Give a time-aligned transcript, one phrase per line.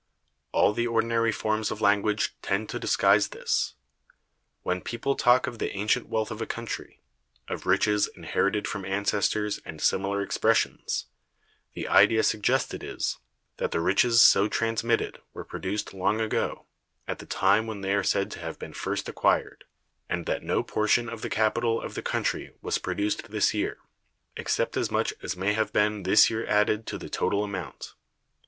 [0.51, 3.75] All the ordinary forms of language tend to disguise this.
[4.63, 7.03] When people talk of the ancient wealth of a country,
[7.47, 11.05] of riches inherited from ancestors, and similar expressions,
[11.75, 13.19] the idea suggested is,
[13.57, 16.65] that the riches so transmitted were produced long ago,
[17.07, 19.65] at the time when they are said to have been first acquired,
[20.09, 23.77] and that no portion of the capital of the country was produced this year,
[24.35, 27.93] except as much as may have been this year added to the total amount.